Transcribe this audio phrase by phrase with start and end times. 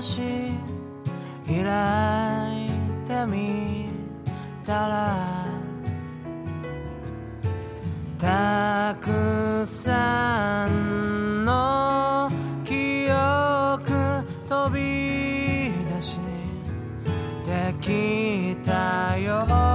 [0.00, 0.20] し
[1.46, 2.70] 開い
[3.06, 3.88] てみ
[4.64, 5.46] たら
[8.18, 12.30] たくさんの
[12.64, 13.90] 記憶
[14.48, 16.18] 飛び出し
[17.44, 19.67] てきたよ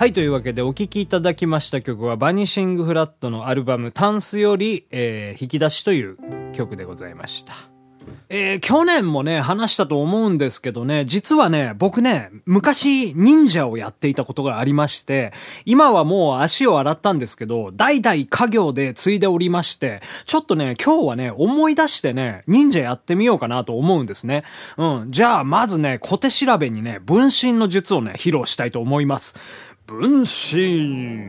[0.00, 6.16] はい、というわけでお聴きいただきました曲はバニシングフラットのアルバムタンスより、えー引き出しという
[6.54, 7.52] 曲でございました。
[8.30, 15.34] えー去年もね、話したと思うんですけどね、実はね、僕ね、昔忍者をやっていたことがありまして、
[15.66, 24.44] 今はもう足を洗ったんですけど、代々家業で継いでおりまして、ちょっとね、今日はね、思い出してね、忍者やってみようかなと思うんですね。
[24.78, 25.10] うん。
[25.10, 29.34] じゃあ、まずね、小手調べにね、分身の術をね、披露したいと思います。
[29.90, 31.26] 分身。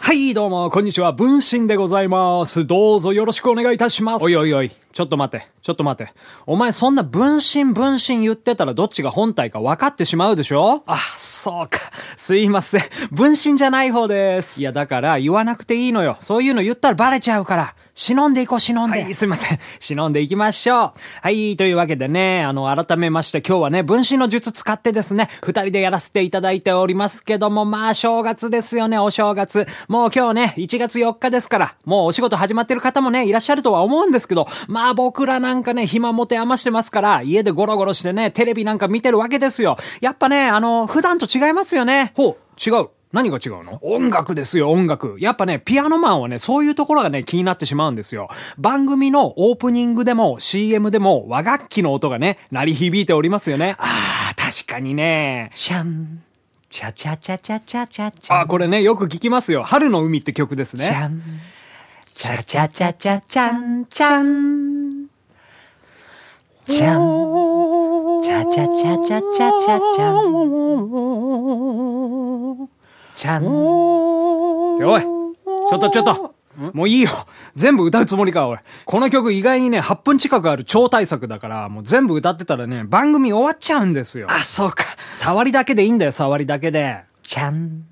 [0.00, 1.12] はい、どうも、こんにちは。
[1.12, 2.66] 分身でございます。
[2.66, 4.24] どうぞよろしくお願いいたします。
[4.24, 6.14] おいおいおい、ちょっと待って、ちょっと待って。
[6.46, 10.84] お前そんな分身分身言ってたらどっちが本体か分かってしまうでしょ？
[10.86, 11.80] あ、そうか。
[12.16, 12.80] すいません。
[13.10, 14.58] 分身じゃない方です。
[14.58, 16.16] いや、だから言わなくていいのよ。
[16.22, 17.74] そういうの言ったらバレちゃうから。
[17.98, 19.02] 忍んでいこう、忍んで。
[19.02, 19.58] はい、すいません。
[19.80, 20.92] 忍んでいきましょう。
[21.22, 29.66] はい、というわけでね、あの、改めまして今日はね、分身の術使ってですね、二人でやらせていただいておりますけども、まあ、正月ですよね、お正月。
[29.88, 39.76] もう今日ね、1月4日ですから、もうお仕事始まってる方もね、いらっしゃるとは思うんですけど、まあ僕らなんかね、暇持て余してますから、家でゴロゴロしてね、テレビなんか見てるわけですよ。
[40.00, 42.12] やっぱね、あの、普段と違いますよね。
[42.14, 42.88] ほう、違う。
[43.12, 43.78] 何が違うの？
[43.82, 45.16] 音楽ですよ、音楽。
[45.20, 48.28] やっぱね、ピアノマンはね、そういうところがね、気になってしまうんですよ。
[48.58, 53.76] 番組のオープニングでも CM でも和楽器の音がね、鳴り響いておりますよね。
[53.78, 55.50] あー、確かにね。
[55.54, 56.24] シャン
[56.68, 59.62] チャチャチャチャチャチャチャあ、これね、よく聞きますよ。
[59.62, 60.84] 春の海って曲ですね。
[60.84, 61.22] チャン
[62.14, 64.75] チャチャチャチャチャンチャン
[66.68, 69.20] チャンチャチャチャチャチャチャ
[69.60, 70.24] チャン
[73.14, 76.34] チャンおい、ちょっとちょっと。
[76.72, 77.10] もういいよ。
[77.54, 78.62] 全部歌うつもりか、俺。
[78.84, 84.26] この曲意外にね、8分近くある超大作だから、もう全部歌ってたらね、番組終わっちゃうんですよ。
[84.28, 84.84] あ、そうか。
[85.10, 87.04] 触りだけでいいんだよ、触りだけで。
[87.22, 87.84] チャン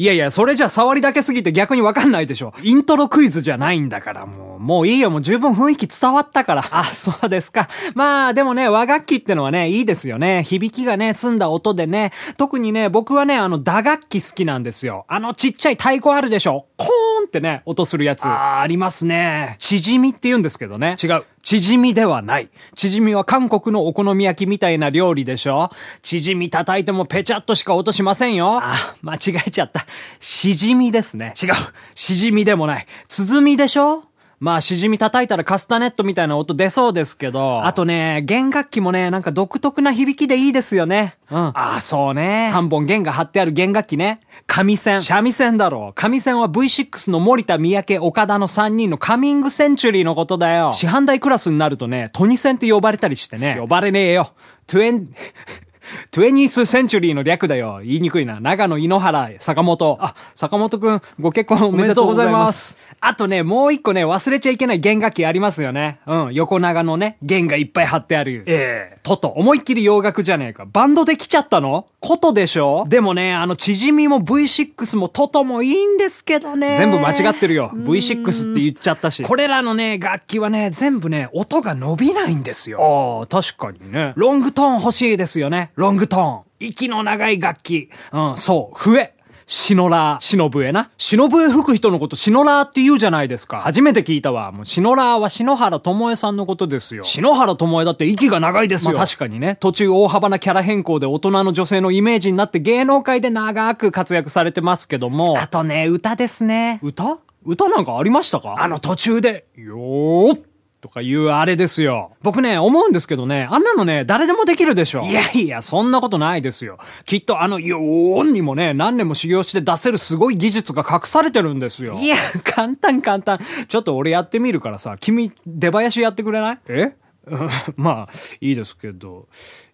[0.00, 2.54] いやいや、それじゃ触りだけすぎて逆にわかんないでしょ。
[2.62, 4.60] イントロクイズじゃないんだから、もう。
[4.60, 6.64] もういいよ、もう十分雰囲気伝わったから。
[6.70, 7.68] あ、そうですか。
[7.96, 10.44] まあ、でもね、和楽器ってのはね、いいですよね。
[10.44, 12.12] 響きがね、澄んだ音でね。
[12.36, 15.04] 特にね、僕はね、あの、打楽器好きなんですよ。
[15.08, 16.66] あの、ちっちゃい太鼓あるでしょ。
[16.76, 18.24] コーンってね、音するやつ。
[18.24, 19.56] あー、ありますね。
[19.58, 20.96] 縮みって言うんですけどね。
[21.02, 21.24] 違う。
[21.42, 22.50] 縮みではない。
[22.74, 25.70] 縮みは韓国のお好み焼きみたいな料理でしょ
[26.02, 28.60] 縮み叩いてもペチャっとしか音しませんよ。
[28.62, 29.86] あ、間違えちゃった。
[30.20, 31.32] しじみですね。
[31.40, 31.50] 違う。
[31.94, 32.86] しじみでもない。
[33.08, 34.07] 鼓でしょ
[34.40, 37.64] まあ、しじみ叩いたらカスタネットみたいな音出そうですけど。
[37.64, 41.16] あとね、弦楽器もね、なんか独特な響きでいいですよね。
[41.28, 41.38] うん。
[41.38, 42.52] ああ、そうね。
[42.54, 44.20] 3本弦が張ってある弦楽器ね。
[44.46, 45.00] 上線。
[45.02, 45.92] 三味線だろう。
[45.94, 50.70] 上線は V6 の森田、三宅、岡田の3人のカミングセンチュリーのことだよ。
[50.70, 53.56] 師範代クラスになるとね、トニセンって呼ばれたりしてね。
[53.58, 54.30] 呼ばれねえよ。
[54.68, 57.80] Twen、Twentieth Century の略だよ。
[57.82, 58.40] 言いにくいな。
[58.40, 59.98] 長野、井ノ原、坂本。
[60.00, 62.78] あ、坂本くん、ご結婚おめでとうございます。
[63.00, 66.00] あとね、もう一個ね、忘れちゃいけない弦楽器ありますよね。
[66.06, 68.44] うん、横長のね、弦がいっぱい張ってある。
[68.46, 69.28] ええ TOTO。
[69.28, 70.66] 思いっきり洋楽じゃねえか。
[70.66, 71.86] バンドで来ちゃったの？
[72.00, 72.84] ことでしょ？
[72.88, 76.76] でもね、あの、鼓も V6 も TOTO もいいんですけどね。
[76.76, 77.70] 全部間違ってるよ。
[77.74, 79.22] V6 って言っちゃったし。
[79.22, 82.80] これらのね、楽器はね、全部ね、音が伸びないんですよ。
[82.80, 84.12] ああ、確かにね。
[84.16, 85.70] ロングトーン欲しいですよね。
[85.76, 86.40] ロングトーン。
[86.60, 87.88] 息の長い楽器。
[88.12, 89.14] うん、そう、笛。
[89.50, 90.90] シノラー、シノブエな？
[90.98, 93.60] シノブエ吹く人のことシノラーって言うじゃないですか。
[93.60, 94.52] 初めて聞いたわ。
[94.52, 97.02] もうシノラーは篠原智恵さんのことですよ。
[97.02, 98.92] 篠原智恵だって息が長いですよ。
[98.92, 99.56] まあ確かにね。
[99.58, 105.40] 途中大幅なキャラ変更で大人の女性のイメージになって芸能界で長く活躍されてますけども。
[105.40, 106.78] あとね、歌ですね。
[106.82, 107.16] 歌？
[107.46, 108.56] 歌なんかありましたか？
[108.58, 110.40] あの途中で、よーっ
[110.80, 112.12] とかいうあれですよ。
[112.22, 115.02] 僕ね、思うんですけどね、あんなのね、誰でもできるでしょ。
[115.02, 116.78] いやいや、そんなことないですよ。
[117.04, 121.94] きっとあの、よーんにもね、何年も修行して出せるすごい技術が隠されてるんですよ。
[121.94, 123.38] いや、簡単簡単。
[123.66, 126.58] ちょっと俺やってみるからさ、君、出囃子やってくれない？
[126.68, 126.92] え？
[127.26, 128.08] う んまあ、
[128.40, 129.26] いいですけど、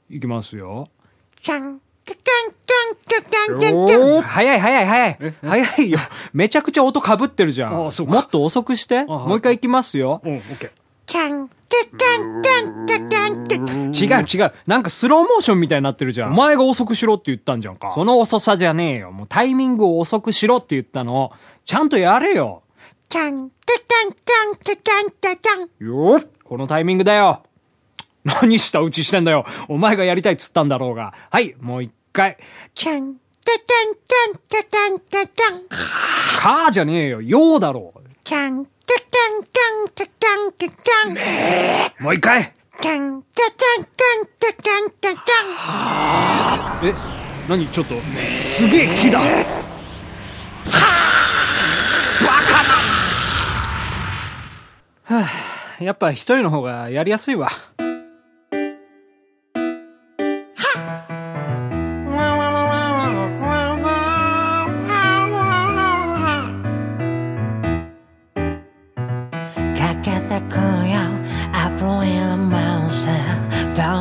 [0.08, 0.88] いきますよ。
[1.42, 1.80] ちゃん、
[4.22, 5.18] 早い早い早い。
[5.42, 5.98] 早いよ。
[6.32, 7.86] めちゃくちゃ音被ってるじゃん。
[7.88, 8.96] あそうかもっと遅くして。
[8.96, 10.20] はいもう一回いきますよ。
[10.24, 10.70] うん、オッケー。
[11.14, 14.20] ちゃん、ちゃん、ちゃん、ちゃん、ちゃん、ちゃん。
[14.20, 14.52] 違う違う。
[14.66, 16.32] なんかスローモーションみたいになってるじゃん。
[16.32, 17.92] お前が遅くしろって言ったんじゃんか。
[17.94, 19.12] その遅さじゃねえよ。
[19.12, 21.30] もうタイミングを遅くしろって言ったの。
[21.64, 22.64] ちゃんとやれよ。
[23.08, 25.86] ちゃん、ちゃん、ちゃん、ちゃん、ちゃん、ちゃん、ちゃん。
[25.86, 27.44] よっこのタイミングだよ。
[28.24, 29.46] 何した打ちしてんだよ。
[29.68, 31.14] お前がやりたいっつったんだろうが。
[31.30, 32.38] はい、もう一回。
[32.74, 35.62] ちゃん、ちゃちゃん、ちゃん、ちゃちゃん、ちゃちゃん。
[35.68, 37.22] かーじゃねえよ。
[37.22, 37.94] ようだろ
[38.24, 38.73] ちゃん、ちゃちゃん、
[42.00, 42.52] もう一回。
[42.80, 45.42] ちゃん、ちゃちゃん、ちゃん、ちゃちゃん、ちゃちゃ
[46.82, 46.86] ん。
[46.86, 46.94] え、
[47.48, 47.94] 何ちょっと、
[48.40, 49.20] すげえ木だ。
[49.20, 49.24] バ
[52.46, 52.74] カな
[55.04, 55.24] は
[55.80, 57.48] あ、やっぱ一人の方がやりやすいわ。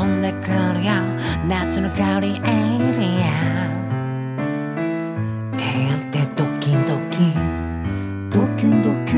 [0.03, 0.91] 飛んでくるよ
[1.47, 2.43] 夏の香りエイリ
[3.23, 3.25] ア。
[4.27, 5.63] ン手
[6.11, 7.15] 当てドキドキ
[8.29, 9.11] ドキドキ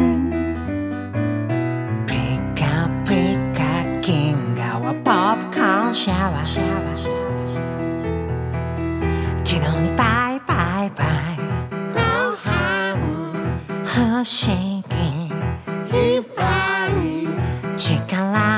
[2.05, 2.13] ピ
[2.53, 2.63] カ
[3.03, 3.09] ピ
[3.57, 3.59] カ
[3.99, 6.45] 銀河ポップコーンシャワー
[9.43, 10.03] 昨日にバ
[10.33, 10.53] イバ
[10.85, 11.35] イバイ。
[11.95, 11.99] ご
[12.45, 12.53] 飯
[13.83, 13.89] 不
[14.21, 14.23] 思
[14.89, 14.93] 議
[17.75, 18.13] 力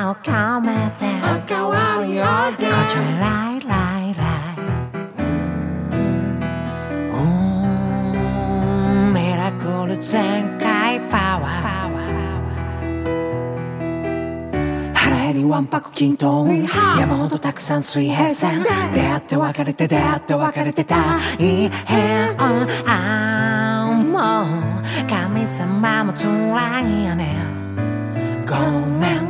[0.10, 1.06] を込めて
[2.08, 3.68] おかわりをこちらライラ
[4.02, 4.56] イライ
[7.12, 11.78] うーんミラクル全開パワー
[14.94, 21.72] 腹減りわんぱく均等山ほどたくさん水平線出会って別れて出会って別れて大変
[22.40, 27.36] ああもう神様も辛いよね
[28.48, 28.56] ご
[28.88, 29.27] めん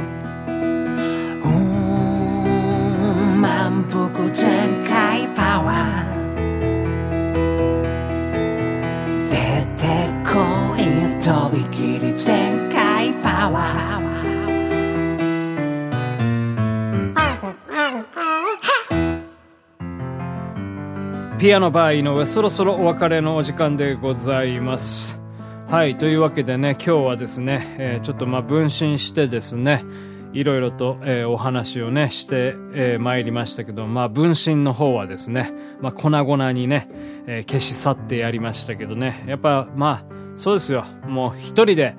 [21.38, 25.22] ピアノバー井上、そろそろお別れのお時間でございます。
[25.68, 29.86] はい、というわけでね、今日はですね、えーちょっとまあ分身してですね、
[30.34, 36.88] いろいろと、えーお話をね、して、えー参りましたけど、まあ分身の方はですね、まあ粉々にね、
[37.28, 41.96] えー消し去ってやりましたけどね、やっぱまあ、そうですよ、もう一人で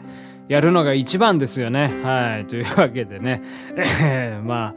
[0.49, 2.01] やるのが一番ですよね。
[2.03, 3.43] はい、というわけでね、
[4.03, 4.75] えーまあ、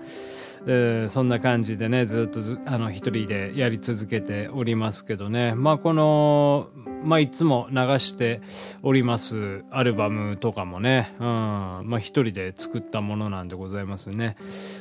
[1.09, 5.55] そんな感じでねずっとあの一人でやり続けておりますけどね。
[5.55, 6.69] まあこの
[7.03, 8.41] まあいつも流して
[8.83, 14.37] おりますアルバムとかもね、うん、まあ一人で作ったものなんでございますね。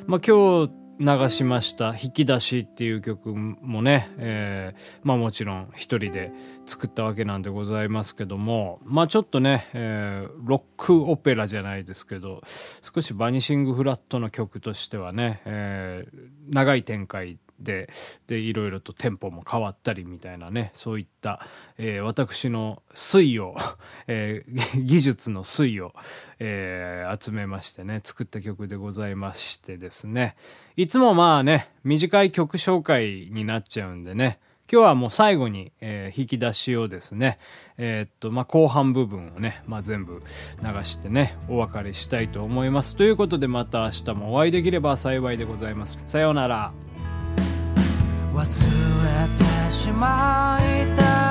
[0.07, 6.31] まあ今日流しました「引き出し」っていう曲もね、えーまあもちろん一人で
[6.67, 17.91] 作ったわけなんでございますけどもまあちょっとね、えーロックオペラじゃないですけど少しバニシングフラットの曲としてはね、えー長い展開で
[18.27, 21.47] でいろいろとテンポも変わったりみたいなねそういった、
[21.79, 23.57] えー私の推 を、
[24.07, 25.93] えー技術の推を、
[26.39, 30.37] えー集めましてね作った曲でございましてですね
[30.77, 34.39] いつもまあね短い曲紹介になっちゃうんでね
[34.73, 37.39] 今日はもう最後に、えー引き出しをですね、
[37.77, 40.23] えーっと、まあ、後半部分をね、まあ、全部
[40.63, 42.95] 流してね、お別れしたいと思います。
[42.95, 45.99] ということでまた明日もお会いできれば幸いでございます。
[46.07, 46.90] さようなら。
[48.41, 48.65] 忘
[49.05, 51.30] れてしまいたい。